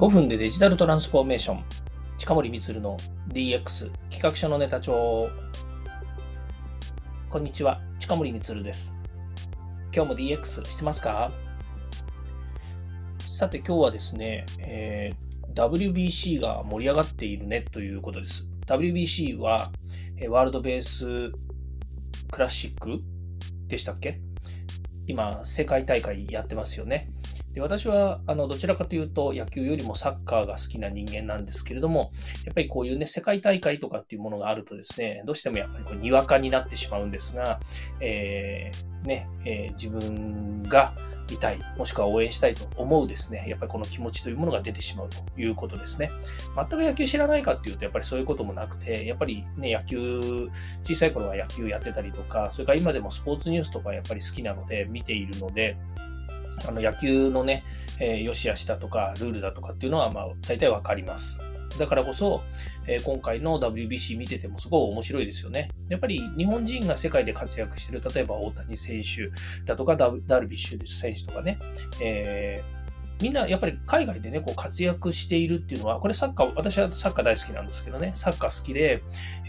[0.00, 1.64] 5分でデジタルトランスフォーメーション。
[2.16, 2.96] 近森光の
[3.28, 5.28] DX 企画書のネタ帳。
[7.28, 7.82] こんにちは。
[7.98, 8.94] 近森光です。
[9.94, 11.30] 今日も DX してますか？
[13.18, 17.60] さて今日はですね、えー、WBC が盛り上がっているね。
[17.60, 18.46] ということです。
[18.68, 19.70] WBC は
[20.16, 21.30] えワールドベース
[22.30, 23.02] クラシック
[23.66, 24.18] でしたっけ？
[25.06, 27.10] 今世界大会やってますよね。
[27.54, 32.10] で私はあのどちらかというと野球よりもサッカーが好きな人間なんですけれども、
[32.44, 37.58] やっぱりこういうね、世界大会とかっていうものがあるとですね、どうしてもやっぱりこうにわかになってしまうんですが、
[38.00, 40.94] えー、ね、えー、自分が
[41.28, 46.10] 見たい、もしくは応援したいと思うですね、やっぱりこの気持ちというものが出てしまうということですね。
[46.54, 50.48] 全く野球知らないかっていうと、やっぱりそういうこともなくて、やっぱりね、野球、
[50.82, 55.76] 小さい頃は野球やってたりとか、それから今でもスポーツニュースとかやっぱり好きなので、見ているので、
[56.66, 57.64] あの野球のね、
[57.98, 61.38] えー、良し悪しだとか、ルールだとかっていうのは、まあ、大体わかります。
[61.78, 62.42] だからこそ、
[62.86, 65.70] えー、今回の WBC 見ててもすごい面白いですよね。
[65.88, 69.30] やっぱり日本人が世界で活躍してる、例えば大谷選手
[69.64, 71.58] だとかダルビッシュ選手とかね、
[72.02, 72.79] えー
[73.20, 79.02] みんなやっぱり海外でね、こう活躍しているっていうのは、これサッカー、私はサッカー大好きなんですけどね、サッカー好きで、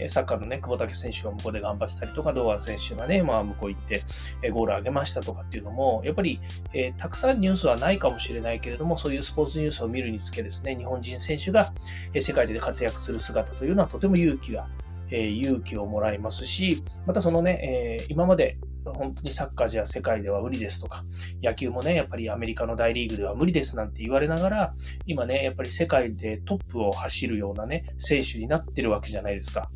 [0.08, 4.02] サッカーのね、久保建選手が向こうで頑張ってたりとか、堂安選手がね、まあ向こう行って
[4.50, 6.40] ゴール上げましたとかっていうのも、やっぱり、
[6.74, 11.72] えー、たくさんニュースはないかもしれないけれども、そういうスポーツニュースを見るにつけですね、日本人選手が
[12.18, 14.68] 世界で活躍する姿というのはとても勇気が
[15.12, 21.04] え勇気をもらいますし、またそのね、え今まで本当にサッカーじゃ世界では無理ですとか、
[21.42, 24.74] 野球もね、やっぱりアメリカの大リーグでは無理ですなんて言われながら、
[25.06, 29.70] 今ね、やっぱり世界でトップを走るようなね、選手になってるわけじゃないですか。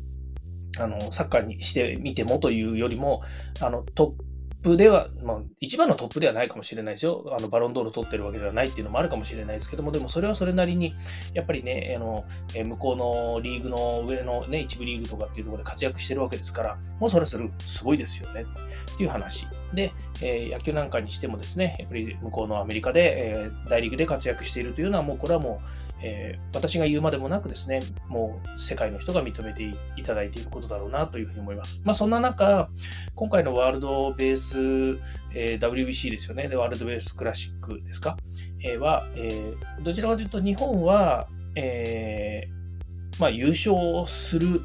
[0.79, 3.21] あの、サッカーにしてみてもというよりも、
[3.61, 4.26] あの、トッ
[4.61, 7.23] プでは、まあ、一番のトップではないかもしれないですよ。
[7.37, 10.93] あの、バロンドール取ってるわけではないっていうのもあるかもしれないですけども、でもそれはそれなりに、
[11.33, 18.45] やっぱりね、あの、向こうのリーグの上のね、一部リーグとかっていうところで活躍してるわけですから、もうそれする、すごいですよね。
[18.93, 19.47] っていう話。
[19.73, 25.67] で、えー、野球なんかにしてもですね、やっぱり向こうのアメリカで、えー、大リーグで活躍しているというのは、もうこれはもう、
[26.01, 29.63] えー、私が言うまでもなくですね、もう世界の人が認めて
[29.95, 31.81] いただいていることだろうなというふうに思います。
[31.85, 32.69] まあそんな中、
[33.15, 34.99] 今回のワールドベース、
[35.33, 38.17] えー、WBC ですよね、でワールドベースクラシックですか、
[38.63, 44.61] えー、は、えー、どちらかというと日本は、えー、まあ優勝する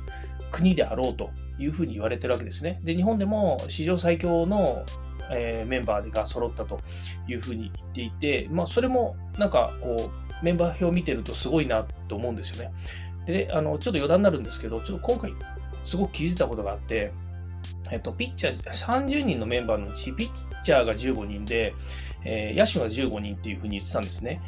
[0.51, 1.31] 国であろうと。
[1.59, 2.81] いうふうに言われてるわけですね。
[2.83, 4.85] で、日本でも史上最強の
[5.31, 6.81] えー、メンバーが揃ったと
[7.29, 12.73] いうふうに言っていて、まあ、それもなんかこう、メンバー表を見てるとすごいなと思うんですよね。
[13.27, 15.33] で、あの、ちょっと余談になるんですけど、ちょっと今回
[15.85, 17.13] すごく気づいたことがあって、
[17.91, 21.75] えっと、ピッチャー、30人のメンバーのうち、ピッチャーが15人で、
[22.25, 24.41] えー、野手が15人っていうふうに言ってたんですね。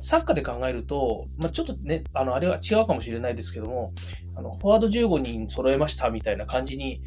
[0.00, 3.92] サッカーで考えると、まあ、ちょっとね、あの、あれは違うかもしれないですけども、
[4.34, 7.00] あの、フォワード15人揃えましたみたいな感じに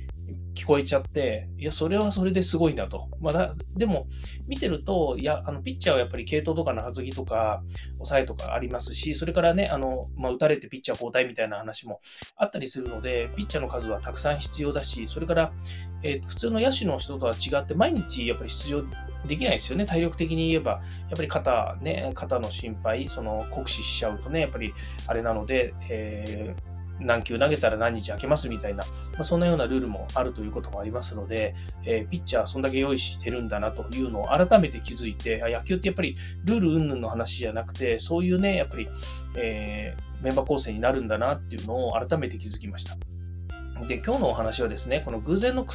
[0.56, 3.08] 聞こえちゃって、いや、それはそれですごいなと。
[3.20, 4.08] まあ、でも、
[4.48, 12.00] 見てると、いや、あの、ピッチャーはやっぱり系統とかの発ぎとか、抑えとかありますし、それからね、あの、まあ、打たれてピッチャー交代みたいな話も
[12.36, 15.54] あったりするので、ピッチャーの数はたくさん必要だし、それから、
[16.04, 18.84] えー、普通の野手の人とは違って、毎日やっぱり出場
[19.28, 19.86] できないですよね。
[19.86, 20.82] 体力的に言えば、やっ
[21.16, 24.74] ぱり肩、ね、肩の心配、その酷使しちゃうとね、やっぱり
[25.08, 28.84] あれなので、えー何球投げたら何日空けますみたいな、
[29.14, 31.56] まあ、そんなようなルールもあるということもありますので、
[31.86, 38.90] えー、ピッチャーそんだけ用意してるんだなというのを改めて気づいて、野球ってやっぱりルール云々の話じゃなくて、そういうね、やっぱり、
[39.36, 42.98] えー、メンバー構成になるんだなっていうのを改めて気づきました。
[43.88, 45.66] で、今日のお話はですね、この偶然の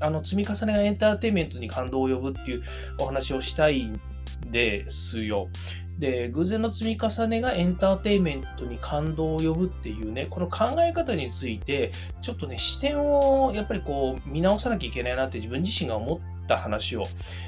[0.00, 2.62] あの積み重ねがエンターテインメントに感動を呼ぶっていう
[2.98, 3.90] お話をしたい
[4.50, 5.48] ですよ。
[5.98, 17.04] で、偶然の積み重ねがエンターテインメントに感動を呼ぶっていうね、この考え方について、ちょっとね、視点をやっぱりこう見直さなきゃいけないなって自分自身が思った話を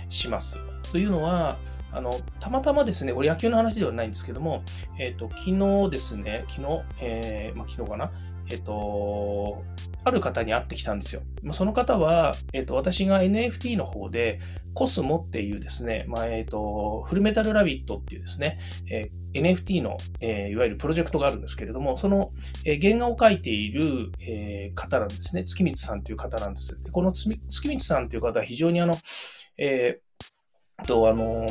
[0.08, 0.58] します。
[0.92, 1.56] というのは、
[1.92, 4.62] あの、たまたまですね、これ野球の話ではないんですけども、
[4.98, 8.12] えっ、ー、と、昨日ですね、昨日、えー、まあ、昨日かな、
[8.50, 9.65] えっ、ー、と、
[10.04, 11.22] ある方に会ってきたんですよ。
[11.47, 14.41] ま、その方は、えっ、と、私が NFT の方で、
[14.75, 18.59] コスモっていうですね、まあ、えっ、と、フルメタルラビットっていうですね、
[18.91, 22.33] え NFT の、えいわゆるプロジェクトがあるんですけれども、その、
[22.65, 25.45] え原画を描いている、え方なんですね。
[25.45, 26.83] 月光さんという方なんです。
[26.83, 28.97] でこの月光さんという方は非常にあの、
[29.57, 30.01] え
[30.87, 31.47] と、あの、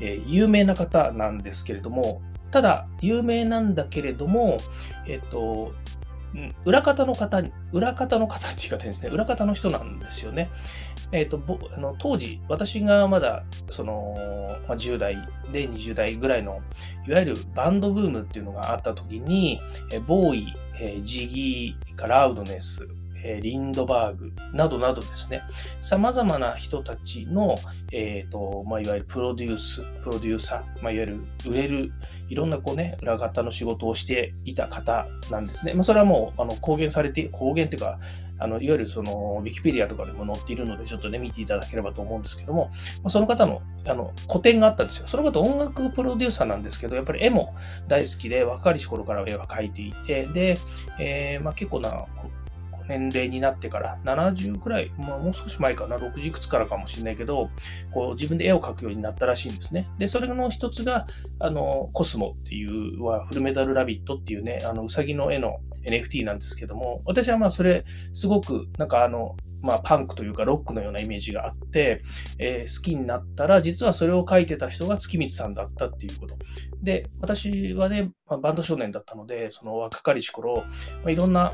[0.00, 4.58] えー、有名な方なんですけれども、ただ、有名なんだけれども、
[5.06, 5.72] えっと、
[6.64, 7.42] 裏方の方、
[7.72, 10.50] 裏方の方っていう方ですね、裏方の人なんですよね。
[11.12, 11.40] えっ、と、
[11.74, 14.14] あの当時、私がまだ、その、
[14.68, 15.16] まあ、10代
[15.52, 16.60] で20代ぐらいの、
[17.06, 19.60] いわゆるバンドブームっていうのがあった時に、
[19.92, 22.88] えボーイ、えジギー、ラウドネス、
[23.26, 25.42] えリンドバーグなどなどですね、
[25.80, 27.56] 様々な人たちの、
[27.92, 31.92] えっ、ー、と、まあ、いわゆるプロデュース、プロデューサー、まあ、いわゆる売れる、
[32.28, 35.74] いろんなこうね、裏方の仕事をしていた方なんですね。
[35.74, 37.98] まあ、それはもう、あの、公言されて、公言っていうか、
[38.38, 42.68] あの、いわゆるその、ウィキペディアとかでも載っているので、ちょっとね、見ていただければと思うんですけども、
[43.02, 45.06] ま、その方の、あの、個展があったんですよ。
[45.06, 47.52] その方音楽プロデューサーなんですけど、やっぱり絵も
[47.88, 50.58] 大好きで、若い頃から絵は描いていて、で、
[50.98, 52.04] えー、まあ結構な、
[52.88, 57.50] 年齢になってから70くらい、まあ、もう少し前かな、60いくつからかもしれないけど、
[57.92, 59.88] こう自分で絵を描くようになったらしいんですね。
[59.98, 61.06] で、それの一つが、
[61.38, 72.00] あの、コスモっていうは、フルメタルラビットっていうね、あの、うさぎの絵の NFT なんですけども、私はまあそれ、すごく、なんかあの、まあ、パンクというかロックのようなイメージがあって、
[72.38, 76.36] えー、好きになったら、実はそれを書いてた人が月光さんだったっていうこと。
[76.82, 80.62] で、私はね、まあ、バンド少年だったので、その若かりし頃、ま
[81.06, 81.52] あ、いろんな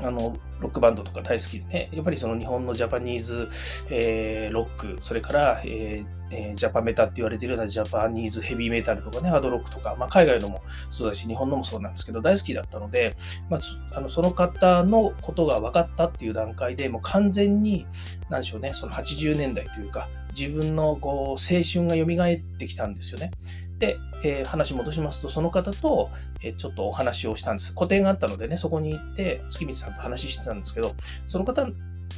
[0.00, 3.48] あの、ロックバンドとか大好きでね、やっぱりその日本のジャパニーズ、
[3.90, 13.14] えー、ロック、それから、えーえー、ジャパメタって言われてるようなジャパニーズヘビーメタルとかね、ハードロックとか、まあ、海外のもそうだし、日本のもそうなんですけど、大好きだったので、
[13.48, 17.86] まあ、あのその方のことが分かったっていう段階でもう完全に、
[18.28, 20.08] なんでしょうね、その80年代というか、
[20.38, 23.30] 自分のこう青春が蘇ってきたんですよね。
[23.78, 26.10] で、えー、話戻しますと、その方と、
[26.42, 27.74] えー、ちょっとお話をしたんです。
[27.74, 30.92] 個展があったのでね、そこに行って、月光さんと話してたんですけど、
[31.26, 31.66] その方、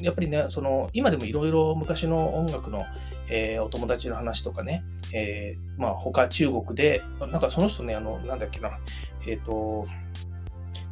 [0.01, 2.87] やっぱりね、その、今でもいろいろ昔の音楽の、
[3.29, 8.79] えー、お友達の話とかね、えまあ、他中国で、なんかその人ね、あの、なんだっけな、
[9.27, 9.87] えっ、と、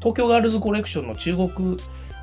[0.01, 1.77] 東京ガールズコレクションの中国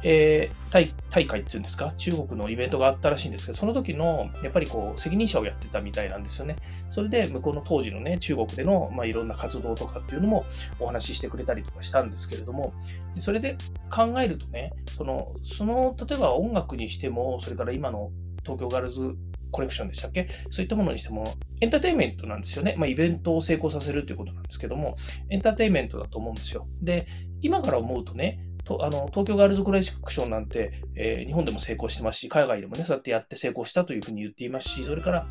[0.08, 6.58] えー、大大会っていうんですか、中国のイベントがあったらしいんですけど、その時の、やっぱりこう、責任者をやってたみたいなんですよね。
[6.92, 10.46] それで、向こうの当時のね、中国での、まあ、いろんな活動とかっていうのも
[10.80, 12.76] お話ししてくれたりとかしたんですけれども、
[13.16, 13.58] でそれで
[13.90, 18.12] 考えるとね、その、その、例えば音楽にしても、それから今の
[18.44, 19.16] 東京ガールズ
[19.50, 20.28] コレクションでしたっけ？
[20.52, 21.24] そういったものにしても、
[21.62, 22.76] エンターテインメントなんですよね。
[22.78, 24.94] まあ、イベントを成功させるということなんですけども、
[25.30, 26.68] エンターテインメントだと思うんですよ。
[26.82, 27.08] で、
[27.42, 35.28] 今から思うとね、とあの東京ガールズコレクションなんて、えー、日本でも成功してますし、海外でもね、そうやってやって成功したというふうに言っていますし、それから、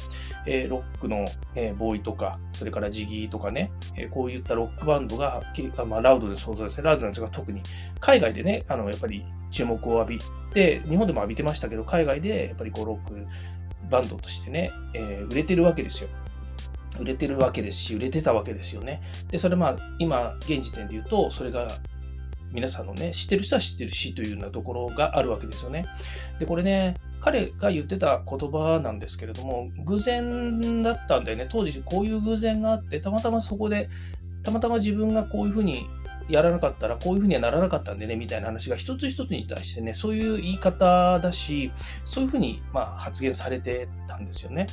[0.46, 5.42] えー、ロックの、えー、ボーイとか、それからジギーとかね、えこういったロックバンドが、
[5.86, 7.60] まあ、ラウドで想像ですね、ラウドなんですが、特に
[8.00, 10.18] 海外でね、あのやっぱり注目を浴び
[10.52, 13.26] て、日本でも浴びてましたけど、海外でやっぱりこうロック
[13.90, 16.08] バンドとしてね、え売れてるわけですよ。
[17.00, 19.02] 売れてるわけですし、売れてたわけですよね。
[19.28, 21.66] で、それまあ、今、現時点で言うと、それが
[22.54, 25.86] 皆さんのね、知ってる人は知ってるしというようなところがあるわけですよね。
[26.38, 31.48] で、これね、彼が言ってた言葉なんですけれども、偶然だったんだよね。
[31.50, 33.88] 当時こういう偶然があって、たまたまそこで、
[34.44, 35.86] たまたま自分がこういうふうに
[36.28, 41.72] やらなかったらこういうふうにはならなかったんでね、みたいな話が一つ一つに対してね、そういう言い方だし、
[42.04, 44.66] そういうふうにまあ発言されてたんですよね。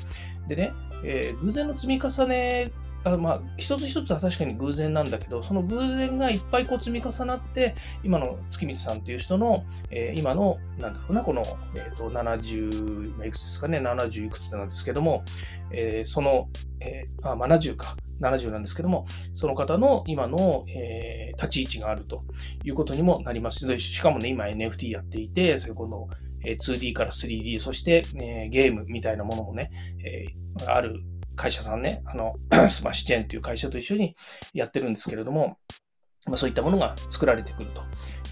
[0.48, 0.72] でね、
[1.04, 2.72] えー、偶然の積み重ね
[3.04, 11.42] あまあ、一つ一つは確かに偶然なんだけど、その偶然がいっぱいこう積み重なって、今の月光さんっていう人の、えー、今の、なんだろうな、この、
[11.76, 15.24] えっ、ー、と、70、いくつですかね、70いくつなんですけども、
[15.72, 16.50] えー、その、
[16.80, 22.24] えー、あ、70か、70なんですけども、その方の今の、えー、立ち位置があると
[22.64, 23.80] いうことにもなります。
[23.80, 26.08] しかもね、今 NFT やっていて、そういうこの、
[26.44, 29.72] 2D から 3D、そして、えー、ゲームみたいなものもね、
[30.06, 31.02] えー、ある
[31.36, 32.36] 会社さんね、あの、
[32.70, 34.16] スマッシュチェーンという会社と一緒に
[34.54, 35.58] やってるんですけれども、
[36.28, 37.82] まあ、そういったものが作られてくると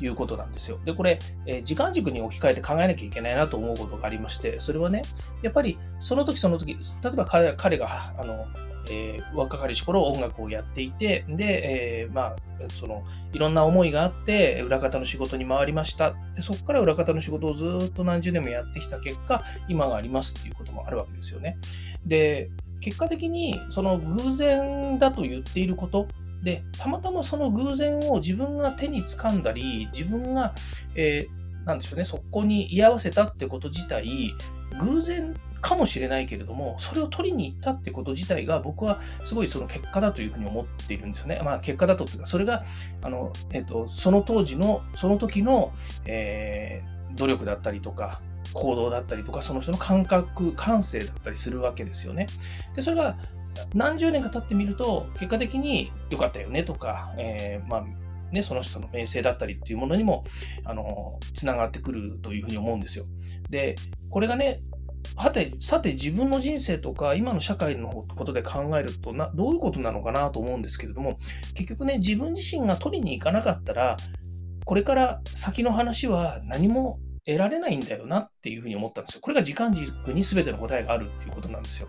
[0.06, 0.80] いうことなんですよ。
[0.86, 5.02] で、これ、えー、時間軸に置き換えて考えなきゃいけないなと思うことがありまして、それはね、
[5.42, 8.46] やっぱりその時その時、例えば彼彼が、あの、
[8.92, 12.36] えー、若かりし頃音楽をやっていて、で、えー、まあ、
[12.70, 13.04] その、
[13.34, 16.14] いろんな思いがあって、裏方の仕事に回りました。
[16.36, 21.58] でそこから裏方の仕事をずっと何十年もやってきた結果、今がありますっていうこともあるわけですよね。
[22.06, 26.08] で、結果的にその偶然だと言っていること
[26.44, 30.54] で、たまたまその偶然を自分が手に掴んだり、自分が、
[30.96, 34.34] えー、なんでしょうね、そこに居合わせたってこと自体、
[34.80, 41.42] 偶然かもしれないけれども、それを取りに行ったってこと自体が、僕はすごいその結果だというふうに思っているんですよね。
[41.44, 42.64] まあ、結果だとっていうか、それが、
[43.02, 45.74] あの、えっ、と、その当時の、その時の、
[46.06, 48.22] えー、努力だったりとか、
[48.54, 52.26] 行動だったりとか、その人の感覚、感性だったりするわけですよね。
[52.76, 53.18] で、それが
[53.76, 57.86] 何十年か経ってみると、結果的に良かったよねとか、えー、まあ、
[58.32, 60.24] ね、その人の名声だったりっていうものにも、
[60.64, 63.06] あの、つながってくるというふうに思うんですよ。
[63.50, 63.76] で、
[64.10, 64.62] これがね、
[65.16, 71.18] はて、さて自分の人生とか今の社会のことで考えるとな、どういうことなのかなと思うんですけれども、
[71.56, 73.98] 結局ね、自分自身が取りに行かなかったら、
[74.66, 77.00] これから先の話は何も
[77.30, 79.22] 得られないんだよなっていうふうに思ったんですよ。
[79.22, 81.88] これが時間軸に全ての答えがあるっていうことなんですよ。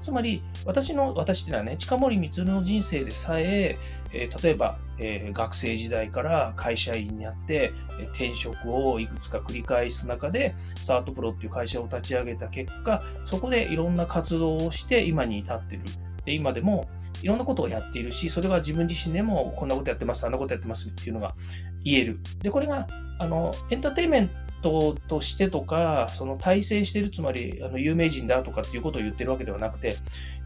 [0.00, 3.78] つまり、私の、私っていうのはね、近森光の人生でさえ、
[4.12, 15.82] えー、例えば、えー、学生時代から会社員になって、えー、転職をいくつか繰り返す中で、サートプロっていう会社を立ち上げた結果、そこでいろんな活動をして今に至ってる。
[16.26, 16.88] で、今でも
[17.22, 21.34] いろんなことをやっているし、それは自分自身でもこんなことやってます、あんなことやってますっていうのが
[21.82, 22.20] 言える。
[22.42, 22.86] で、これが、
[23.18, 24.30] あの、エンターテインメン
[24.62, 29.94] トとしてとか、その体制してる、つまりあの有名人だとかっていうことを言ってるわけではなくて、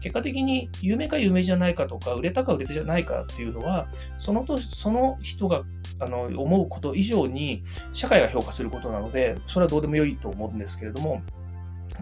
[0.01, 5.63] 結果的に有名か有名じゃないかとか、売れたか売れてじゃないかっていうのは、そのとその人が
[5.99, 7.61] あの思うこと以上に
[7.93, 11.21] 社会が評価することなので、それはどうでもよいと思うんですけれども、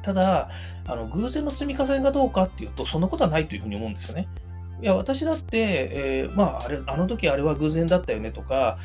[0.02, 0.50] ただ、
[0.88, 4.28] あの偶然の積み重ねがどうかっていうと、そんなことはないというふうに思うんですよね。
[4.82, 8.78] いや、私だって、えー、まあ、あれ、あの時あれは偶然だったよねとか、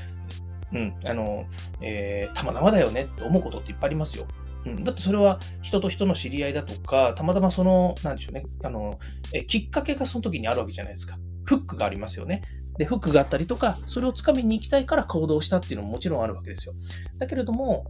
[0.72, 1.46] うん、あの、
[1.80, 4.26] えー、たまたまだよねって思うことっていっぱいありますよ。
[4.66, 8.98] うん、だってそれは人と人の知り合いだとか、たまたまその、なんでしょうね、あの、
[9.32, 11.16] えきっかけがその時にあるわけじゃないですか。
[11.44, 12.42] フックがありますよね。
[12.78, 16.74] で、フックがあったりとか、それをつかみに行きたいから行動したっていうのももちろんあるわけですよ。
[17.18, 17.86] だけれども、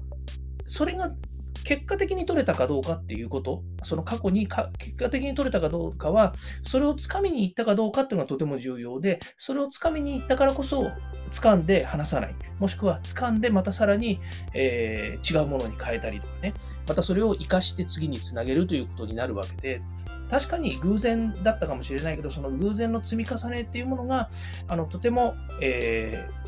[0.66, 1.10] それが
[1.64, 10.90] 結果的に取れたかどうかっていうこと、その過去にか結果的に取れたかどうかは、それをつかみに行ったかどうかっていうのがとても重要で、それをつかみに行ったからこそ、
[11.30, 12.34] 掴んで離さない。
[12.58, 14.20] もしくは掴んでまたさらに、
[14.52, 16.54] えー、違うものに変えたりとかね、
[16.88, 19.82] またそれを活かして次につなげるということになるわけで、
[20.30, 24.28] 確かに偶然だったかもしれないけど、その偶然の積み重ねっていうものが、
[24.68, 26.40] あのとても、えー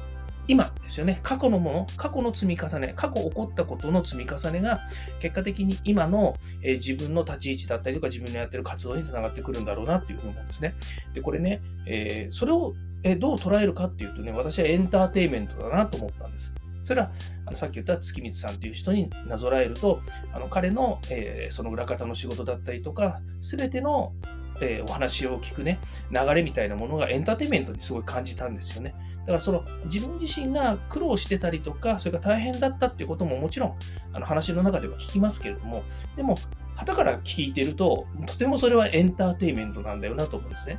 [0.49, 1.21] 今ですよね。
[1.23, 4.81] 過去のもの、過去の積み重ね、過去起こったことの積み重ねが、
[5.21, 10.75] 結果的に今の、えー、自分の立ち位置だったりとか、自分のやってる活動につながってくるんだろうなっていうふうに思うんですね。
[11.15, 16.53] で、これね、えー、それを、えー、どう捉えるかっていうとね、私はエンターテイメントだなと思ったんです。
[16.83, 17.13] それは、
[17.53, 20.01] のさっき言った月光さんという人になぞらえると、
[20.33, 24.13] あの彼の、えー、その裏方の仕事だったりとか、すべての、
[24.61, 25.79] えー、お話を聞くね、
[26.11, 28.95] 流れみたいなものがエンターテインメントにすごい感じたんですよね。
[29.21, 33.79] だからその自分自身が苦労してたりとか、それから大変だったっていうことももちろん
[34.13, 35.85] あの話の中では聞きますけれども、
[36.17, 36.37] でも、
[36.75, 40.79] 旗から聞いてると、とてもそれはエンターテインメントなんだよなと思うんですね。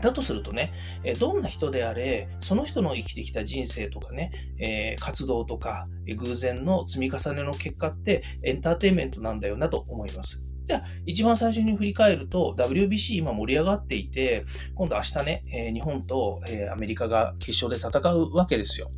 [0.00, 0.72] だとするとね、
[1.18, 10.42] どんな人であれ、その人の生きてきた人生とかね、えー、活動とか、偶然の積み重ねの結果ってエンターテインメントなんだよなと思います。
[10.64, 14.44] じゃあ、一番最初に振り返ると、WBC 今盛り上がっていて、
[14.74, 18.90] 今度明日ね、えー、日本と、えー、アメリカが決勝で戦うわけですよ。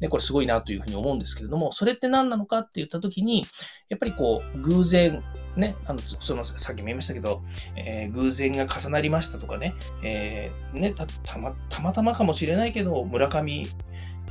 [0.00, 3.44] ね、これすごいなというふうに思うんですけれども、それって何なのかって言ったときに、
[3.88, 5.22] やっぱりこう、偶然、
[5.56, 7.42] ね、あの、その、さっきも言いましたけど、
[7.76, 13.66] えー、偶然が重なりましたとかね、えー、ね、た、たま、たまたまかもしれないけど、村上、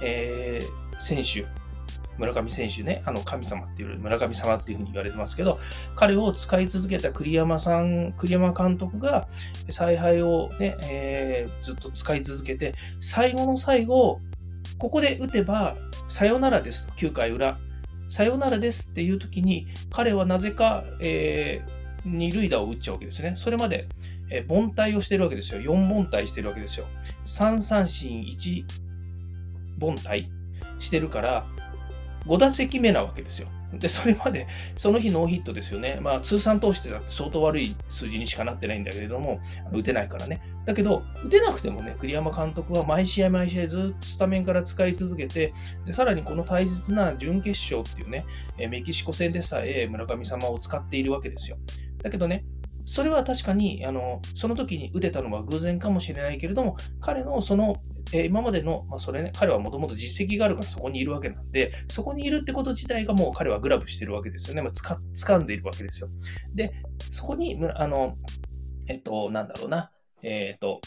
[0.02, 1.48] えー、選手、
[2.20, 5.58] 村上選手ね、あの神様っていう、村上様っていうふうに言われてますけど、
[5.96, 9.28] 彼を使い続けた栗山さん、栗山監督が
[9.70, 14.20] 采配をね、えー、ずっと使い続けて、最後の最後、
[14.79, 15.75] ここで打てば、
[16.07, 17.59] さよならですと、9回裏。
[18.07, 23.33] さよならですっていう時に、彼はなぜか、えー、二塁打を打っちゃうわけですね。
[23.36, 23.88] それまで、
[24.31, 25.62] えー、凡退をしてるわけですよ。
[25.62, 26.86] 四凡退してるわけですよ。
[27.25, 28.65] 三三振一
[29.81, 30.27] 凡退
[30.79, 31.45] してるから、
[32.25, 33.50] 五打席目なわけですよ。
[33.74, 36.00] で、それまで、その日ノーヒットですよね。
[36.02, 39.40] まあ、通算通してだって相当悪い数字にしかなってないんだけれども、
[39.72, 40.42] 打てないからね。
[40.66, 45.54] だけど、打てなくてもね、栗山監督は毎試合毎試合ずっとスタメンから使い続けて、
[45.86, 48.26] で、さらにこの大切な準決勝っていうね、
[48.70, 51.58] メキシコ戦でさえ村神様を使っているわけですよ。
[52.02, 52.46] だけどね、
[52.86, 57.76] それは確かに、あの、その時に打てたのは偶然かもしれないけれども、彼のその
[58.13, 64.62] えー、今までの、まあ、それね、彼はもともと実績があるからそこにいるわけなんで、そこにいるってこと自体がもう彼はグラブしてるわけですよね。
[64.62, 66.10] まあ、つか掴んでいるわけですよ。
[66.54, 66.74] で、
[67.10, 68.18] そこに、あの、
[68.88, 69.92] えっと、なんだろうな、
[70.24, 70.82] えっと、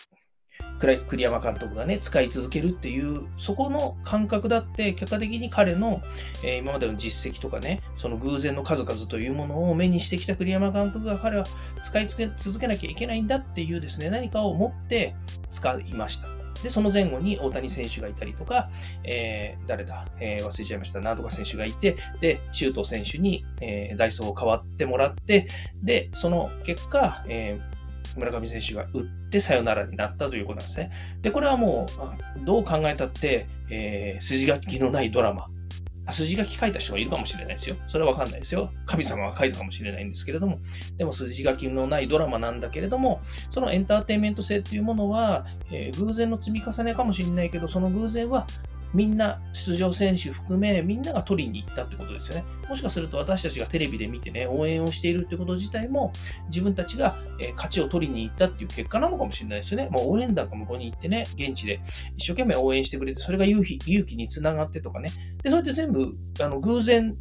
[0.78, 6.02] 栗山監督がね、使い続けるっていう、そこの感覚だって、結果的に彼の、
[6.44, 11.44] えー、今までの実績とかね、その偶然の数々というものを目にしてきた栗山監督が彼は
[11.82, 15.14] 使い続けなきゃいけないんだっていうですね、何かを持って
[15.50, 16.41] 使いました。
[16.62, 18.68] で、その前後に大谷選手がいたりとか、
[19.04, 25.48] えー、誰だ、えー、忘れちゃいました、なんとか選手がいて、で、周東選手に、えー、ダイソーを代わってもらって、
[25.82, 30.90] で、その結果、えー、村上選手が打ってサヨナラになったということなんですね。
[31.22, 31.86] で、これはも
[32.40, 35.48] う、どう考えたって、えー、筋書きのないドラマ
[36.10, 37.76] 筋書き書いた人がいるかもしれないですよ。
[37.86, 38.72] それはわかんないですよ。
[38.86, 40.58] 神様が書いたかもしれないんですけれども、
[40.96, 48.46] でも筋書きのないドラマなんだけれども、そのエンターテインメント性っていうものは、えー、偶然の積み重ねかもしれないけど、その偶然は
[48.94, 52.44] みんな出場選手含めみんなが取りに行ったってことですよね。
[52.68, 56.12] もしかすると私たちがテレビで見てね、応援をしているってこと自体も
[56.48, 59.88] 自分たちが、え勝ちを取りに行ったっていう結果なのかもしれないですよね。
[59.90, 61.80] もう応援団が向こうに行ってね、現地で
[62.16, 65.10] 一生懸命応援してくれて、それが勇気勇気につながってとかね。
[65.42, 67.16] で、そうやって全部あの偶然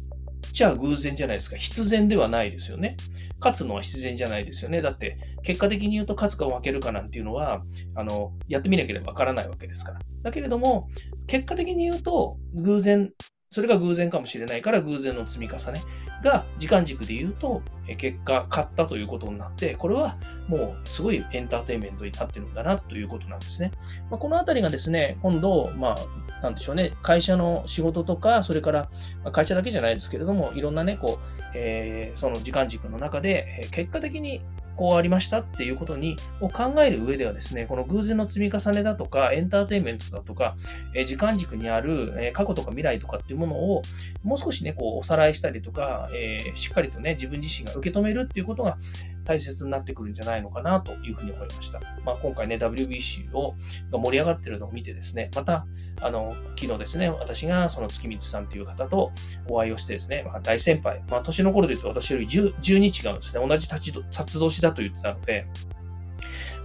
[0.52, 1.56] じゃあ偶然じゃないですか。
[1.56, 2.96] 必然ではないですよね。
[3.40, 4.82] 勝つのは必然じゃないですよね。
[4.82, 7.62] だって、結果的に言うと勝つか負けるかなんていうのは、
[7.94, 10.00] あの、やってみなければわからないわけですから。
[10.22, 10.88] だけれども、
[11.26, 13.12] 結果的に言うと、偶然、
[13.50, 15.80] それが偶然かもしれないから偶然の積み重ね
[16.22, 17.62] が時間軸で言うと、
[17.96, 20.16] 結果、勝ったということになって、これは
[20.48, 23.72] もうすごいエンターテインメントになってるんだなということなんですね。
[24.10, 28.88] まあ、このあたりがですね、今度、まあ、なんでしょうね、会社の仕事とか、それから、
[29.32, 34.40] 会社だけじゃないですけれども、いろんなね、こう、えー、その時間軸の中で、結果的に
[34.76, 40.54] こうありましたっていうことにを考える上ではですね、この偶然の積み重ねだとか、エンターテインメントだとか、
[40.94, 43.82] え時間軸にある、え過去とか未来とかっていうものを
[44.22, 48.78] もう少しね、こうおさらいしたりとか、え、しっかりとね、自分自身が受け止めるっていうことが
[49.24, 51.80] 大切になってくるんじゃないのかなというふうに思いました。
[52.04, 53.54] まあ、今回ね、WBC を
[53.90, 55.66] が盛り上がってるのを見てですね、また、
[56.00, 59.12] あの、昨日ですね、私がその月光さんという方と
[59.48, 63.46] お会いをしてですね、まあ、大先輩、まあ、年の頃で言うと私より 10, 10日違うんですね。
[63.46, 65.46] 同じ立ち、札年だと言ってたので、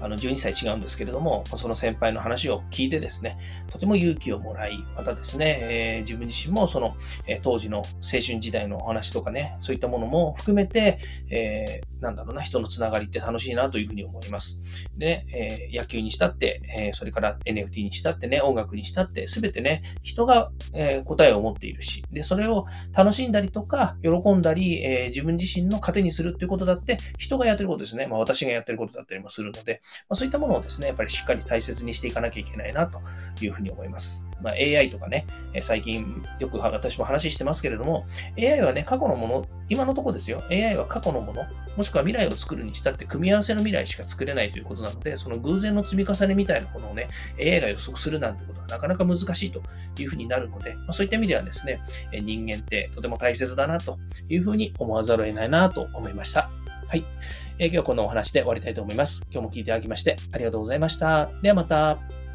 [0.01, 3.37] あの12歳違うんですけれども、その先輩の話を聞いてですね、
[3.69, 10.99] とても勇気をもらい、またですね、えー、自分自身もその、え、当時の青春時代のお話とかね、そういったものも含めて、
[11.29, 14.59] えー、なんだろうな、人のつながりって楽しいなというふうに思います。
[14.97, 28.07] でね、え野球にしたって、えそれから NFT にしたってね、音楽にしたって、すべてね、人が、え答えを持っているし、で、それを楽しんだりとか、喜んだり、え自分自身の糧にするっていうことだって、人がやってることですね。
[28.07, 33.01] まあ私がやってることだったりもするので、まあ、そういったものをですね、やっぱりしっかり大切にしていかなきゃいけないなと
[33.41, 34.25] いうふうに思います。
[34.41, 35.25] まあ、AI とかね、
[35.61, 38.05] 最近よく私も話してますけれども、
[38.37, 41.43] AI はね、過去のもの、今のところですよ、AI は過去のもの、
[41.75, 47.09] もしくは未来を作るにしたって組み合わせの未来しか作れないということなので、その偶然の積み重ねみたいなものをね、
[47.41, 49.61] AI が予測するなんてことはなかなか難しいと
[49.99, 53.97] いうふうになるので、まあ、そういった意味ではですね、人間ってとても大切だなと
[54.29, 56.49] いうふうに思わざるを得ないなと思いました。
[56.87, 57.03] はい。
[57.59, 59.23] え、今日はこのお話で終わりたいと思います。
[59.31, 61.29] 今日も聞いていただきましてありがとうございました。
[61.41, 62.26] ではまた。